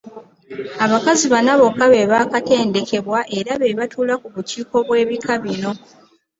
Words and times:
Abakazi 0.85 1.25
bana 1.33 1.51
bokka 1.59 1.85
be 1.91 2.09
baakatendekebwa 2.11 3.19
era 3.37 3.51
be 3.61 3.77
batuula 3.79 4.13
ku 4.21 4.27
bukiiko 4.33 4.75
bw’ebika 4.85 5.33
bino. 5.43 5.71